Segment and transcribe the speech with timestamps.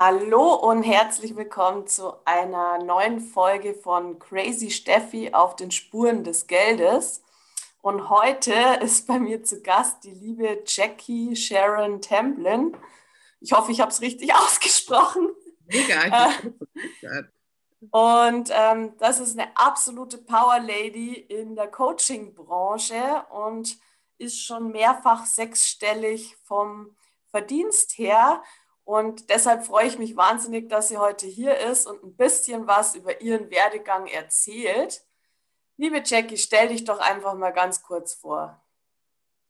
[0.00, 6.46] Hallo und herzlich willkommen zu einer neuen Folge von Crazy Steffi auf den Spuren des
[6.46, 7.24] Geldes.
[7.82, 12.76] Und heute ist bei mir zu Gast die liebe Jackie Sharon Templin.
[13.40, 15.30] Ich hoffe, ich habe es richtig ausgesprochen.
[15.66, 16.30] Mega.
[16.30, 17.24] Äh,
[17.90, 23.76] und ähm, das ist eine absolute Power Lady in der Coaching-Branche und
[24.18, 26.94] ist schon mehrfach sechsstellig vom
[27.32, 28.44] Verdienst her
[28.88, 32.94] und deshalb freue ich mich wahnsinnig, dass sie heute hier ist und ein bisschen was
[32.94, 35.02] über ihren Werdegang erzählt.
[35.76, 38.64] Liebe Jackie, stell dich doch einfach mal ganz kurz vor.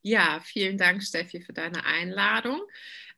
[0.02, 2.60] Ja, vielen Dank, Steffi, für deine Einladung.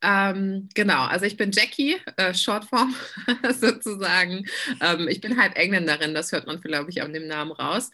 [0.03, 2.95] Ähm, genau, also ich bin Jackie, äh, Shortform
[3.59, 4.45] sozusagen.
[4.83, 7.91] Ähm, ich bin halb Engländerin, das hört man, glaube ich, an dem Namen raus.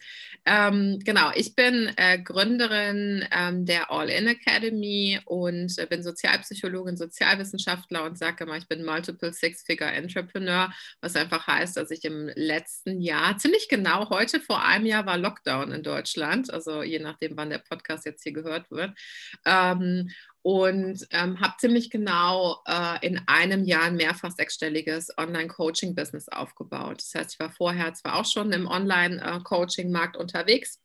[0.49, 8.05] Ähm, genau, ich bin äh, Gründerin ähm, der All-In Academy und äh, bin Sozialpsychologin, Sozialwissenschaftler
[8.05, 10.71] und sage immer, ich bin Multiple Six-Figure Entrepreneur,
[11.01, 15.17] was einfach heißt, dass ich im letzten Jahr, ziemlich genau heute vor einem Jahr war
[15.17, 18.97] Lockdown in Deutschland, also je nachdem, wann der Podcast jetzt hier gehört wird.
[19.45, 20.11] Ähm,
[20.47, 27.01] und ähm, habe ziemlich genau äh, in einem Jahr ein mehrfach sechsstelliges Online-Coaching-Business aufgebaut.
[27.01, 30.79] Das heißt, ich war vorher zwar auch schon im Online-Coaching-Markt unterwegs,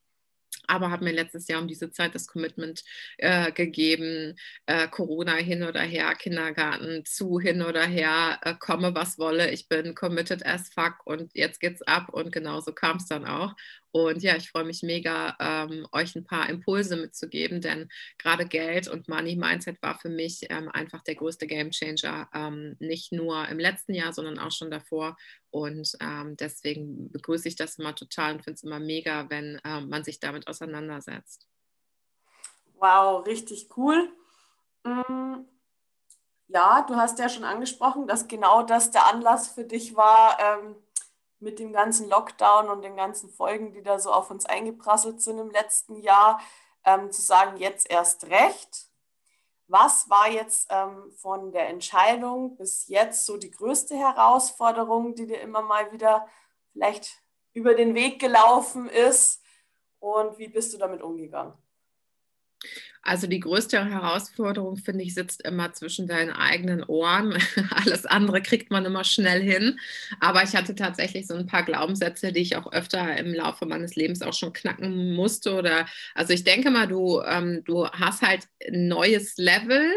[0.66, 2.82] aber habe mir letztes Jahr um diese Zeit das Commitment
[3.18, 9.18] äh, gegeben, äh, Corona hin oder her, Kindergarten zu hin oder her, äh, komme was
[9.18, 13.26] wolle, ich bin committed as fuck und jetzt geht's ab und genauso kam es dann
[13.26, 13.54] auch.
[13.92, 18.88] Und ja, ich freue mich mega, ähm, euch ein paar Impulse mitzugeben, denn gerade Geld
[18.88, 23.46] und Money Mindset war für mich ähm, einfach der größte Game Changer, ähm, nicht nur
[23.48, 25.16] im letzten Jahr, sondern auch schon davor.
[25.52, 29.90] Und ähm, deswegen begrüße ich das immer total und finde es immer mega, wenn ähm,
[29.90, 31.46] man sich damit auseinandersetzt.
[32.74, 34.10] Wow, richtig cool.
[34.82, 35.44] Mm,
[36.48, 40.76] ja, du hast ja schon angesprochen, dass genau das der Anlass für dich war, ähm,
[41.38, 45.38] mit dem ganzen Lockdown und den ganzen Folgen, die da so auf uns eingeprasselt sind
[45.38, 46.40] im letzten Jahr,
[46.84, 48.86] ähm, zu sagen, jetzt erst recht.
[49.72, 55.40] Was war jetzt ähm, von der Entscheidung bis jetzt so die größte Herausforderung, die dir
[55.40, 56.28] immer mal wieder
[56.72, 57.22] vielleicht
[57.54, 59.42] über den Weg gelaufen ist?
[59.98, 61.54] Und wie bist du damit umgegangen?
[63.04, 67.36] Also die größte Herausforderung, finde ich, sitzt immer zwischen deinen eigenen Ohren.
[67.70, 69.78] Alles andere kriegt man immer schnell hin.
[70.20, 73.96] Aber ich hatte tatsächlich so ein paar Glaubenssätze, die ich auch öfter im Laufe meines
[73.96, 75.54] Lebens auch schon knacken musste.
[75.54, 79.90] Oder also ich denke mal, du, ähm, du hast halt ein neues Level,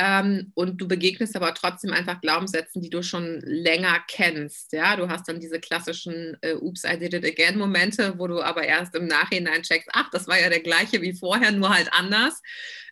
[0.00, 4.72] ähm, und du begegnest aber trotzdem einfach Glaubenssätzen, die du schon länger kennst.
[4.72, 8.40] Ja, du hast dann diese klassischen äh, Oops, I did it again Momente, wo du
[8.40, 11.92] aber erst im Nachhinein checkst, ach, das war ja der gleiche wie vorher, nur halt
[11.92, 12.40] anders.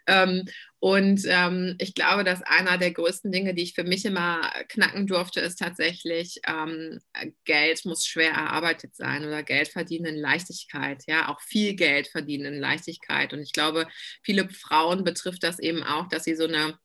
[0.06, 0.44] Ähm,
[0.78, 5.06] und ähm, ich glaube, dass einer der größten Dinge, die ich für mich immer knacken
[5.06, 7.00] durfte, ist tatsächlich, ähm,
[7.44, 11.02] Geld muss schwer erarbeitet sein oder Geld verdienen in Leichtigkeit.
[11.06, 13.32] Ja, auch viel Geld verdienen in Leichtigkeit.
[13.32, 13.88] Und ich glaube,
[14.22, 16.78] viele Frauen betrifft das eben auch, dass sie so eine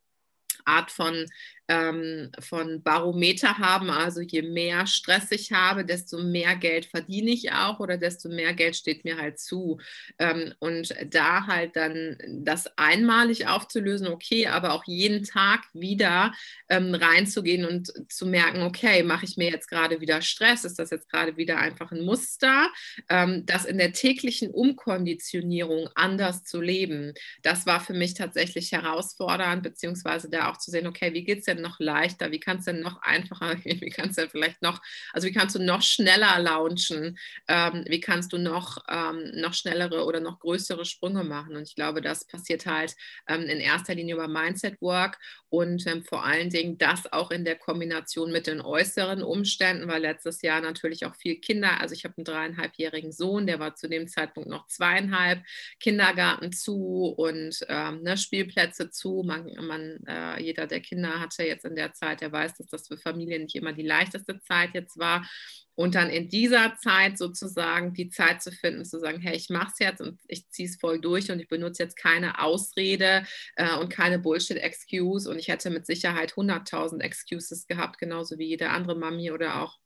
[0.66, 1.26] Art von
[1.72, 3.90] ähm, von Barometer haben.
[3.90, 8.54] Also je mehr Stress ich habe, desto mehr Geld verdiene ich auch oder desto mehr
[8.54, 9.80] Geld steht mir halt zu.
[10.20, 16.34] Ähm, und da halt dann das einmalig aufzulösen, okay, aber auch jeden Tag wieder
[16.68, 20.66] ähm, reinzugehen und zu merken, okay, mache ich mir jetzt gerade wieder Stress?
[20.66, 22.70] Ist das jetzt gerade wieder einfach ein Muster?
[23.08, 29.64] Ähm, das in der täglichen Umkonditionierung anders zu leben, das war für mich tatsächlich herausfordernd,
[29.64, 32.32] beziehungsweise da auch zu sehen, okay, wie geht es denn noch leichter?
[32.32, 33.58] Wie kann es denn noch einfacher?
[33.64, 34.82] Wie kannst du vielleicht noch,
[35.14, 37.18] also wie kannst du noch schneller launchen?
[37.48, 41.56] Ähm, wie kannst du noch, ähm, noch schnellere oder noch größere Sprünge machen?
[41.56, 42.96] Und ich glaube, das passiert halt
[43.28, 45.20] ähm, in erster Linie über Mindset Work
[45.50, 50.02] und ähm, vor allen Dingen das auch in der Kombination mit den äußeren Umständen, weil
[50.02, 53.90] letztes Jahr natürlich auch viel Kinder, also ich habe einen dreieinhalbjährigen Sohn, der war zu
[53.90, 55.44] dem Zeitpunkt noch zweieinhalb,
[55.80, 59.24] Kindergarten zu und ähm, ne, Spielplätze zu.
[59.26, 62.88] Man, man äh, jeder, der Kinder hatte, jetzt in der Zeit, der weiß, dass das
[62.88, 65.28] für Familien nicht immer die leichteste Zeit jetzt war.
[65.76, 69.72] Und dann in dieser Zeit sozusagen die Zeit zu finden, zu sagen, hey, ich mache
[69.72, 73.26] es jetzt und ich ziehe es voll durch und ich benutze jetzt keine Ausrede
[73.56, 75.30] äh, und keine Bullshit-Excuse.
[75.30, 79.81] Und ich hätte mit Sicherheit 100.000 Excuses gehabt, genauso wie jede andere Mami oder auch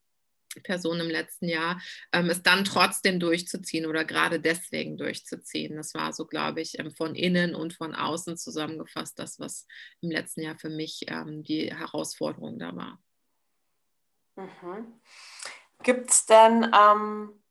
[0.61, 1.81] Person im letzten Jahr,
[2.11, 5.75] ähm, es dann trotzdem durchzuziehen oder gerade deswegen durchzuziehen.
[5.75, 9.67] Das war so, glaube ich, ähm, von innen und von außen zusammengefasst, das, was
[10.01, 12.99] im letzten Jahr für mich ähm, die Herausforderung da war.
[14.35, 14.99] Mhm.
[15.83, 17.41] Gibt es denn ähm,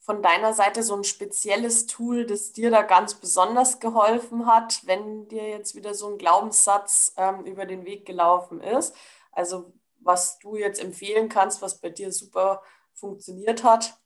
[0.00, 5.28] von deiner Seite so ein spezielles Tool, das dir da ganz besonders geholfen hat, wenn
[5.28, 8.94] dir jetzt wieder so ein Glaubenssatz ähm, über den Weg gelaufen ist?
[9.32, 9.72] Also
[10.06, 12.62] was du jetzt empfehlen kannst, was bei dir super
[12.94, 13.98] funktioniert hat?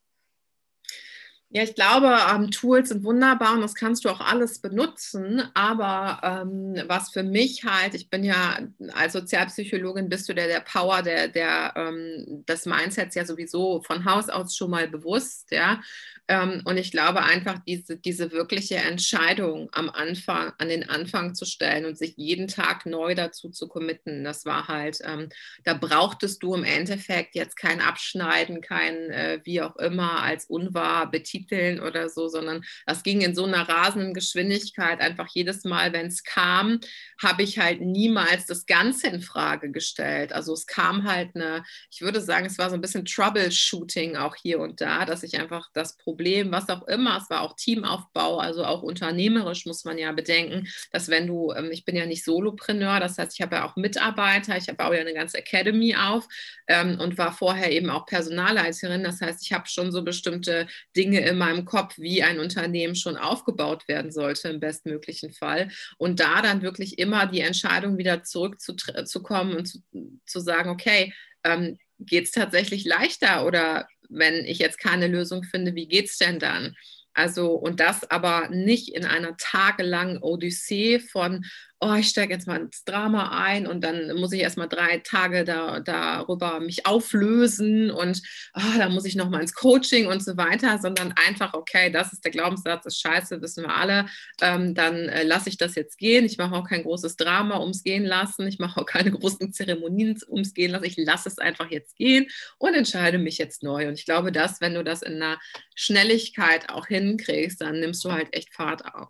[1.52, 5.42] Ja, ich glaube, ähm, Tools sind wunderbar und das kannst du auch alles benutzen.
[5.54, 8.60] Aber ähm, was für mich halt, ich bin ja
[8.94, 14.04] als Sozialpsychologin, bist du der, der Power der, der, ähm, des Mindsets ja sowieso von
[14.04, 15.80] Haus aus schon mal bewusst, ja.
[16.28, 21.44] Ähm, und ich glaube einfach, diese, diese wirkliche Entscheidung am Anfang, an den Anfang zu
[21.44, 25.28] stellen und sich jeden Tag neu dazu zu committen, das war halt, ähm,
[25.64, 31.10] da brauchtest du im Endeffekt jetzt kein Abschneiden, kein äh, wie auch immer als unwahr
[31.10, 31.39] betiteln
[31.80, 35.00] oder so, sondern das ging in so einer rasenden Geschwindigkeit.
[35.00, 36.80] Einfach jedes Mal, wenn es kam,
[37.22, 40.32] habe ich halt niemals das Ganze in Frage gestellt.
[40.32, 44.36] Also es kam halt eine, ich würde sagen, es war so ein bisschen Troubleshooting auch
[44.36, 47.16] hier und da, dass ich einfach das Problem Problem, was auch immer.
[47.16, 51.70] Es war auch Teamaufbau, also auch unternehmerisch muss man ja bedenken, dass wenn du, ähm,
[51.70, 55.00] ich bin ja nicht Solopreneur, das heißt, ich habe ja auch Mitarbeiter, ich baue ja
[55.00, 56.26] eine ganze Academy auf
[56.66, 59.04] ähm, und war vorher eben auch Personalleiterin.
[59.04, 60.66] Das heißt, ich habe schon so bestimmte
[60.96, 65.70] Dinge in meinem Kopf, wie ein Unternehmen schon aufgebaut werden sollte im bestmöglichen Fall.
[65.98, 69.78] Und da dann wirklich immer die Entscheidung wieder zurückzukommen und zu,
[70.26, 75.74] zu sagen, okay, ähm, geht es tatsächlich leichter oder wenn ich jetzt keine Lösung finde,
[75.74, 76.74] wie geht es denn dann?
[77.12, 81.44] Also, und das aber nicht in einer tagelangen Odyssee von,
[81.80, 84.98] oh, ich steige jetzt mal ins Drama ein und dann muss ich erst mal drei
[84.98, 88.20] Tage da, darüber mich auflösen und
[88.54, 92.12] oh, dann muss ich noch mal ins Coaching und so weiter, sondern einfach, okay, das
[92.12, 94.06] ist der Glaubenssatz, ist scheiße, wissen wir alle,
[94.42, 96.26] ähm, dann äh, lasse ich das jetzt gehen.
[96.26, 100.18] Ich mache auch kein großes Drama ums Gehen lassen, ich mache auch keine großen Zeremonien
[100.28, 102.26] ums Gehen lassen, ich lasse es einfach jetzt gehen
[102.58, 103.88] und entscheide mich jetzt neu.
[103.88, 105.38] Und ich glaube, dass, wenn du das in einer
[105.74, 109.08] Schnelligkeit auch hinkriegst, dann nimmst du halt echt Fahrt auf.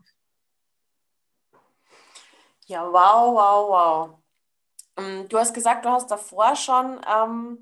[2.70, 4.18] Ja, wow, wow, wow.
[4.96, 7.58] Ähm, du hast gesagt, du hast davor schon ähm,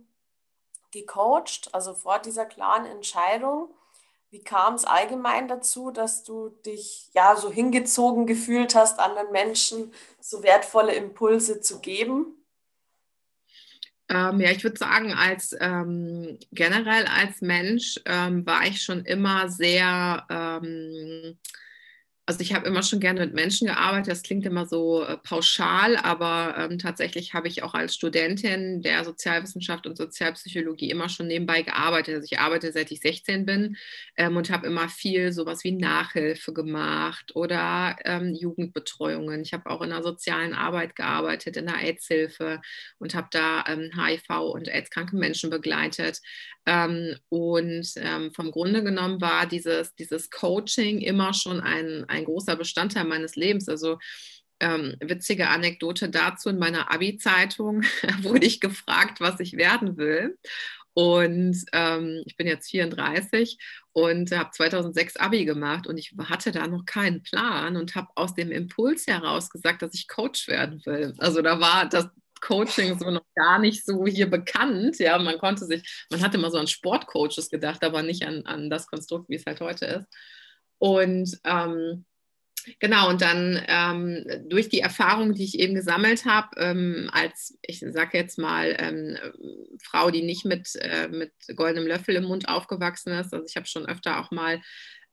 [0.91, 3.71] gecoacht, also vor dieser klaren Entscheidung.
[4.29, 9.95] Wie kam es allgemein dazu, dass du dich ja so hingezogen gefühlt hast, anderen Menschen
[10.21, 12.27] so wertvolle Impulse zu geben?
[14.11, 19.49] Ähm, ja, ich würde sagen, als ähm, generell als Mensch ähm, war ich schon immer
[19.49, 21.39] sehr ähm,
[22.29, 24.13] also ich habe immer schon gerne mit Menschen gearbeitet.
[24.13, 29.03] Das klingt immer so äh, pauschal, aber ähm, tatsächlich habe ich auch als Studentin der
[29.07, 32.17] Sozialwissenschaft und Sozialpsychologie immer schon nebenbei gearbeitet.
[32.17, 33.79] Also ich arbeite seit ich 16 bin
[34.19, 39.41] ähm, und habe immer viel sowas wie Nachhilfe gemacht oder ähm, Jugendbetreuungen.
[39.41, 42.61] Ich habe auch in der sozialen Arbeit gearbeitet, in der AIDS-Hilfe
[42.99, 46.21] und habe da HIV ähm, und AIDS-kranke Menschen begleitet.
[46.69, 52.57] Ähm, und ähm, vom Grunde genommen war dieses, dieses Coaching immer schon ein, ein großer
[52.57, 53.71] Bestandteil meines Lebens.
[53.71, 53.99] Also
[54.61, 57.85] ähm, witzige Anekdote dazu, in meiner Abi-Zeitung
[58.21, 60.37] wurde ich gefragt, was ich werden will.
[60.93, 63.57] Und ähm, ich bin jetzt 34
[63.93, 68.35] und habe 2006 Abi gemacht und ich hatte da noch keinen Plan und habe aus
[68.35, 71.15] dem Impuls heraus gesagt, dass ich Coach werden will.
[71.17, 72.09] Also da war das,
[72.41, 74.99] Coaching so noch gar nicht so hier bekannt.
[74.99, 78.71] Ja, man konnte sich, man hatte immer so an Sportcoaches gedacht, aber nicht an, an
[78.71, 80.07] das Konstrukt, wie es halt heute ist.
[80.79, 82.05] Und ähm,
[82.81, 87.81] Genau, und dann ähm, durch die Erfahrung, die ich eben gesammelt habe, ähm, als, ich
[87.81, 89.17] sage jetzt mal, ähm,
[89.83, 93.67] Frau, die nicht mit, äh, mit goldenem Löffel im Mund aufgewachsen ist, also ich habe
[93.67, 94.61] schon öfter auch mal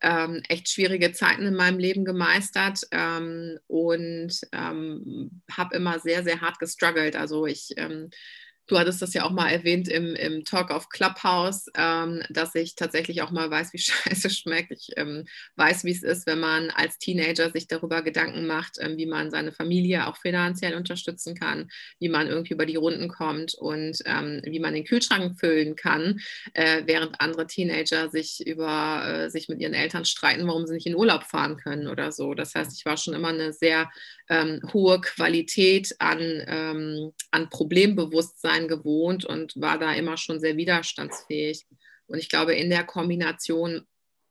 [0.02, 6.42] ähm, echt schwierige Zeiten in meinem Leben gemeistert ähm, und ähm, habe immer sehr, sehr
[6.42, 7.16] hart gestruggelt.
[7.16, 8.10] Also ich ähm,
[8.68, 12.76] Du hattest das ja auch mal erwähnt im, im Talk auf Clubhouse, ähm, dass ich
[12.76, 14.72] tatsächlich auch mal weiß, wie Scheiße schmeckt.
[14.72, 18.98] Ich ähm, weiß, wie es ist, wenn man als Teenager sich darüber Gedanken macht, ähm,
[18.98, 21.70] wie man seine Familie auch finanziell unterstützen kann,
[22.00, 26.20] wie man irgendwie über die Runden kommt und ähm, wie man den Kühlschrank füllen kann,
[26.54, 30.88] äh, während andere Teenager sich über äh, sich mit ihren Eltern streiten, warum sie nicht
[30.88, 32.34] in Urlaub fahren können oder so.
[32.34, 33.92] Das heißt, ich war schon immer eine sehr
[34.30, 41.66] ähm, hohe Qualität an, ähm, an Problembewusstsein gewohnt und war da immer schon sehr widerstandsfähig.
[42.08, 43.86] Und ich glaube, in der Kombination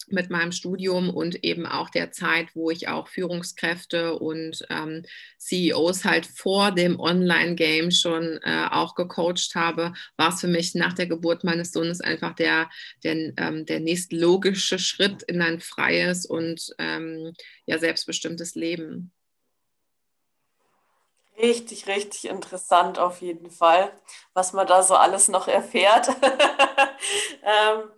[0.08, 5.02] mit meinem Studium und eben auch der Zeit, wo ich auch Führungskräfte und ähm,
[5.38, 10.92] CEOs halt vor dem Online-Game schon äh, auch gecoacht habe, war es für mich nach
[10.92, 12.68] der Geburt meines Sohnes einfach der,
[13.02, 17.32] der, ähm, der nächstlogische Schritt in ein freies und ähm,
[17.66, 19.12] ja, selbstbestimmtes Leben.
[21.36, 23.92] Richtig, richtig interessant auf jeden Fall,
[24.34, 26.08] was man da so alles noch erfährt.
[27.42, 27.90] ähm,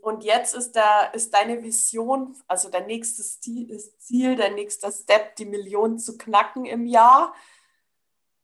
[0.00, 5.46] und jetzt ist, da, ist deine Vision, also dein nächstes Ziel, dein nächster Step, die
[5.46, 7.34] Million zu knacken im Jahr.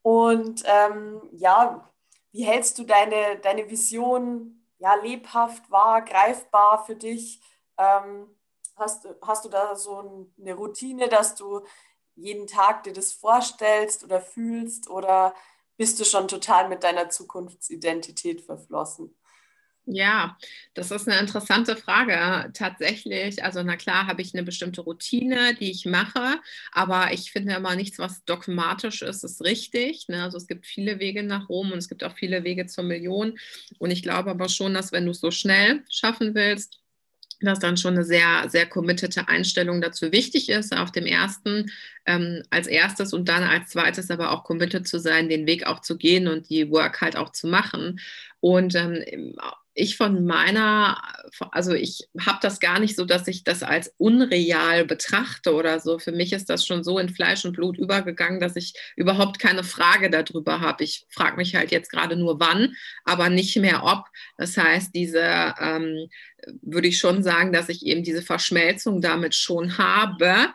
[0.02, 1.90] Und ähm, ja,
[2.32, 7.40] wie hältst du deine, deine Vision ja, lebhaft wahr, greifbar für dich?
[7.76, 8.28] Ähm,
[8.76, 11.60] hast, hast du da so eine Routine, dass du
[12.18, 15.34] jeden Tag dir das vorstellst oder fühlst oder
[15.76, 19.14] bist du schon total mit deiner Zukunftsidentität verflossen?
[19.90, 20.36] Ja,
[20.74, 22.50] das ist eine interessante Frage.
[22.52, 26.40] Tatsächlich, also na klar, habe ich eine bestimmte Routine, die ich mache,
[26.72, 30.06] aber ich finde immer nichts, was dogmatisch ist, ist richtig.
[30.08, 30.22] Ne?
[30.24, 33.38] Also es gibt viele Wege nach Rom und es gibt auch viele Wege zur Million.
[33.78, 36.82] Und ich glaube aber schon, dass wenn du es so schnell schaffen willst,
[37.40, 41.70] dass dann schon eine sehr, sehr committete Einstellung dazu wichtig ist, auf dem ersten
[42.06, 45.80] ähm, als erstes und dann als zweites aber auch committed zu sein, den Weg auch
[45.80, 48.00] zu gehen und die Work halt auch zu machen.
[48.40, 49.36] Und ähm,
[49.78, 51.00] ich von meiner,
[51.52, 55.98] also ich habe das gar nicht so, dass ich das als unreal betrachte oder so.
[55.98, 59.62] Für mich ist das schon so in Fleisch und Blut übergegangen, dass ich überhaupt keine
[59.62, 60.82] Frage darüber habe.
[60.82, 64.06] Ich frage mich halt jetzt gerade nur wann, aber nicht mehr ob.
[64.36, 66.08] Das heißt, diese ähm,
[66.62, 70.52] würde ich schon sagen, dass ich eben diese Verschmelzung damit schon habe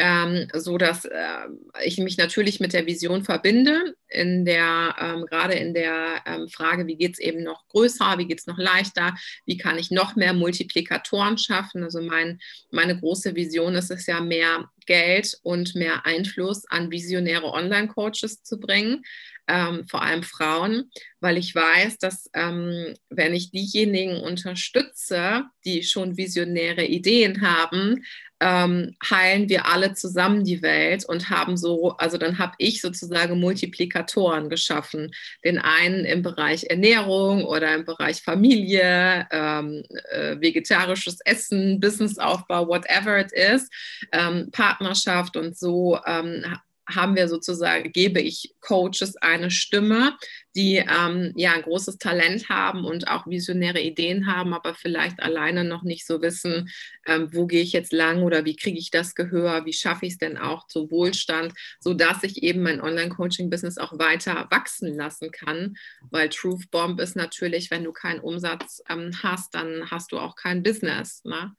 [0.00, 1.46] ähm, so dass äh,
[1.84, 6.86] ich mich natürlich mit der Vision verbinde, in der, ähm, gerade in der ähm, Frage,
[6.86, 9.14] wie geht es eben noch größer, wie geht es noch leichter,
[9.46, 11.84] wie kann ich noch mehr Multiplikatoren schaffen.
[11.84, 12.40] Also mein,
[12.70, 18.58] meine große Vision ist es ja, mehr Geld und mehr Einfluss an visionäre Online-Coaches zu
[18.58, 19.04] bringen.
[19.46, 26.16] Ähm, vor allem Frauen, weil ich weiß, dass ähm, wenn ich diejenigen unterstütze, die schon
[26.16, 28.04] visionäre Ideen haben,
[28.40, 33.38] ähm, heilen wir alle zusammen die Welt und haben so, also dann habe ich sozusagen
[33.38, 33.99] Multiplikatoren
[34.48, 35.12] geschaffen.
[35.44, 43.18] Den einen im Bereich Ernährung oder im Bereich Familie, ähm, äh, vegetarisches Essen, Businessaufbau, whatever
[43.18, 43.68] it is,
[44.12, 46.44] ähm, Partnerschaft und so ähm,
[46.94, 50.16] haben wir sozusagen, gebe ich Coaches eine Stimme,
[50.56, 55.64] die ähm, ja ein großes Talent haben und auch visionäre Ideen haben, aber vielleicht alleine
[55.64, 56.68] noch nicht so wissen,
[57.06, 60.14] ähm, wo gehe ich jetzt lang oder wie kriege ich das Gehör, wie schaffe ich
[60.14, 65.76] es denn auch zu Wohlstand, sodass ich eben mein Online-Coaching-Business auch weiter wachsen lassen kann,
[66.10, 70.34] weil Truth Bomb ist natürlich, wenn du keinen Umsatz ähm, hast, dann hast du auch
[70.34, 71.22] kein Business.
[71.24, 71.54] Ne?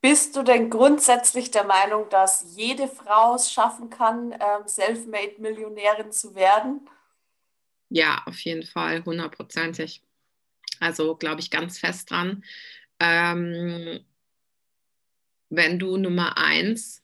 [0.00, 6.34] Bist du denn grundsätzlich der Meinung, dass jede Frau es schaffen kann, ähm, Selfmade-Millionärin zu
[6.34, 6.88] werden?
[7.90, 10.02] Ja, auf jeden Fall, hundertprozentig.
[10.78, 12.42] Also glaube ich ganz fest dran.
[12.98, 14.04] Ähm,
[15.50, 17.02] wenn du Nummer eins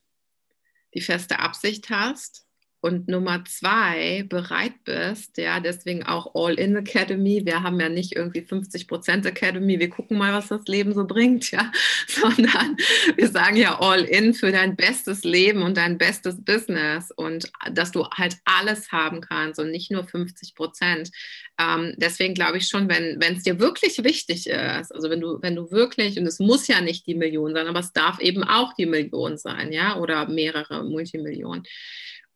[0.95, 2.46] die feste Absicht hast,
[2.87, 7.43] und Nummer zwei bereit bist, ja, deswegen auch All-In Academy.
[7.45, 11.05] Wir haben ja nicht irgendwie 50 Prozent Academy, wir gucken mal, was das Leben so
[11.05, 11.73] bringt, ja,
[12.07, 12.76] sondern
[13.16, 18.07] wir sagen ja All-In für dein bestes Leben und dein bestes Business und dass du
[18.07, 21.11] halt alles haben kannst und nicht nur 50 Prozent.
[21.59, 25.57] Ähm, deswegen glaube ich schon, wenn es dir wirklich wichtig ist, also wenn du, wenn
[25.57, 28.75] du wirklich, und es muss ja nicht die Million sein, aber es darf eben auch
[28.75, 31.64] die Million sein, ja, oder mehrere Multimillionen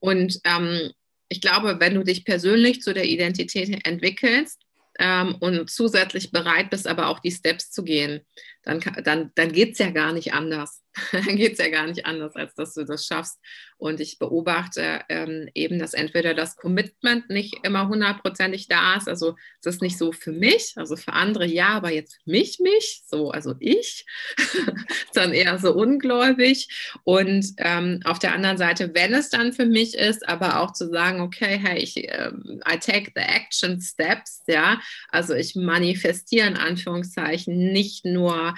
[0.01, 0.91] und ähm,
[1.29, 4.61] ich glaube, wenn du dich persönlich zu der Identität entwickelst
[4.99, 8.21] ähm, und zusätzlich bereit bist, aber auch die Steps zu gehen,
[8.65, 10.83] dann, dann, dann geht es ja gar nicht anders.
[11.27, 13.39] geht es ja gar nicht anders, als dass du das schaffst.
[13.79, 19.37] Und ich beobachte ähm, eben, dass entweder das Commitment nicht immer hundertprozentig da ist, also
[19.61, 23.03] es ist nicht so für mich, also für andere ja, aber jetzt für mich, mich,
[23.07, 24.05] so, also ich,
[25.15, 26.69] dann eher so ungläubig.
[27.05, 30.89] Und ähm, auf der anderen Seite, wenn es dann für mich ist, aber auch zu
[30.89, 36.57] sagen, okay, hey, ich, ähm, I take the action steps, ja, also ich manifestiere in
[36.57, 38.55] Anführungszeichen nicht nur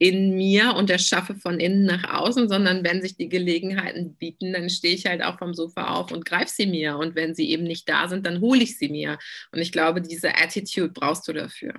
[0.00, 4.70] in mir und erschaffe von innen nach außen, sondern wenn sich die Gelegenheiten bieten, dann
[4.70, 6.96] stehe ich halt auch vom Sofa auf und greife sie mir.
[6.96, 9.18] Und wenn sie eben nicht da sind, dann hole ich sie mir.
[9.52, 11.74] Und ich glaube, diese Attitude brauchst du dafür.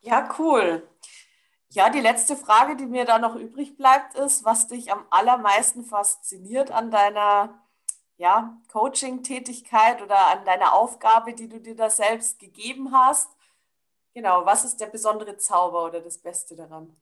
[0.00, 0.82] Ja, cool.
[1.68, 5.84] Ja, die letzte Frage, die mir da noch übrig bleibt, ist, was dich am allermeisten
[5.84, 7.62] fasziniert an deiner
[8.16, 13.28] ja, Coaching-Tätigkeit oder an deiner Aufgabe, die du dir da selbst gegeben hast
[14.14, 16.94] Genau, was ist der besondere Zauber oder das Beste daran?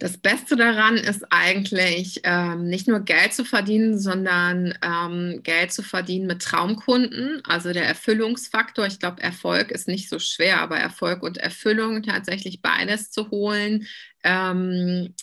[0.00, 5.82] Das Beste daran ist eigentlich ähm, nicht nur Geld zu verdienen, sondern ähm, Geld zu
[5.82, 7.42] verdienen mit Traumkunden.
[7.44, 8.86] Also der Erfüllungsfaktor.
[8.86, 13.86] Ich glaube, Erfolg ist nicht so schwer, aber Erfolg und Erfüllung tatsächlich beides zu holen,
[14.24, 15.14] ähm,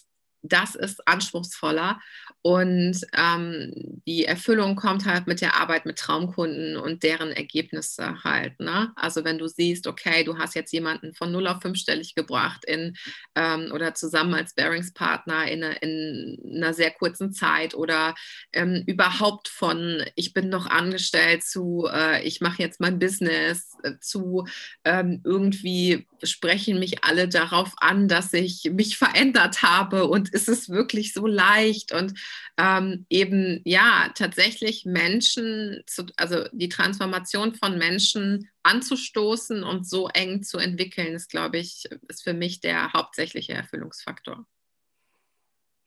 [0.44, 2.00] das ist anspruchsvoller.
[2.42, 3.74] Und ähm,
[4.08, 8.60] die Erfüllung kommt halt mit der Arbeit mit Traumkunden und deren Ergebnisse halt.
[8.60, 8.94] Ne?
[8.96, 12.96] Also wenn du siehst, okay, du hast jetzt jemanden von 0 auf 5-stellig gebracht in,
[13.36, 18.16] ähm, oder zusammen als Bearingspartner in, in, einer sehr kurzen Zeit oder
[18.54, 23.94] ähm, überhaupt von ich bin noch angestellt zu äh, ich mache jetzt mein Business äh,
[24.00, 24.48] zu
[24.86, 30.70] ähm, irgendwie sprechen mich alle darauf an, dass ich mich verändert habe und ist es
[30.70, 32.14] wirklich so leicht und
[32.58, 40.44] ähm, eben ja tatsächlich Menschen, zu, also die Transformation von Menschen anzustoßen und so eng
[40.44, 44.46] zu entwickeln, ist glaube ich, ist für mich der hauptsächliche Erfüllungsfaktor.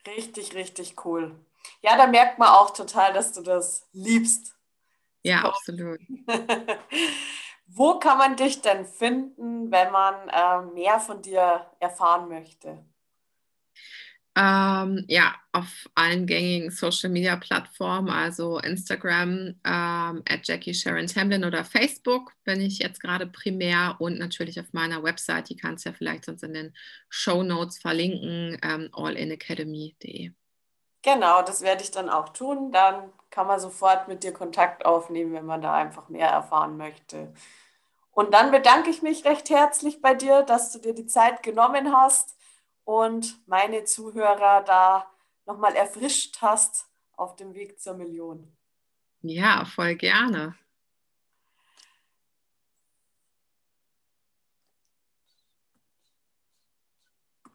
[0.06, 1.34] Richtig, richtig cool.
[1.82, 4.56] Ja, da merkt man auch total, dass du das liebst.
[5.22, 6.00] Ja, absolut.
[7.66, 12.84] Wo kann man dich denn finden, wenn man äh, mehr von dir erfahren möchte?
[14.36, 21.44] Ähm, ja, auf allen gängigen Social Media Plattformen, also Instagram ähm, at Jackie Sharon Tamlin
[21.44, 25.90] oder Facebook bin ich jetzt gerade primär und natürlich auf meiner Website, die kannst du
[25.90, 26.76] ja vielleicht sonst in den
[27.08, 30.30] Show Notes verlinken, ähm, allinacademy.de.
[31.02, 32.70] Genau, das werde ich dann auch tun.
[32.70, 37.32] Dann kann man sofort mit dir Kontakt aufnehmen, wenn man da einfach mehr erfahren möchte.
[38.12, 41.92] Und dann bedanke ich mich recht herzlich bei dir, dass du dir die Zeit genommen
[41.92, 42.36] hast
[42.84, 45.10] und meine Zuhörer da
[45.46, 48.56] nochmal erfrischt hast auf dem Weg zur Million.
[49.22, 50.54] Ja, voll gerne.